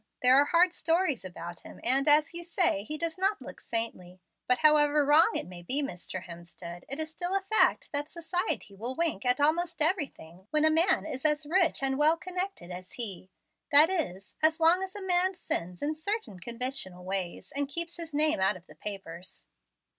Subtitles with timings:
[0.23, 4.19] There are hard stories about him, and, as you say, he does not look saintly;
[4.47, 6.23] but however wrong it may be, Mr.
[6.23, 10.71] Hemstead, it is still a fact that society will wink at almost everything when a
[10.71, 13.29] man is as rich and well connected as he,
[13.71, 18.11] that is, as long as a man sins in certain conventional ways and keeps his
[18.11, 19.45] name out of the papers."